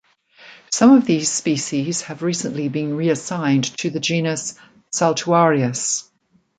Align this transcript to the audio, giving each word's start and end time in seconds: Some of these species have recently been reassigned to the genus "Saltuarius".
Some 0.71 0.93
of 0.93 1.05
these 1.05 1.29
species 1.31 2.01
have 2.01 2.23
recently 2.23 2.69
been 2.69 2.97
reassigned 2.97 3.65
to 3.77 3.91
the 3.91 3.99
genus 3.99 4.55
"Saltuarius". 4.91 6.09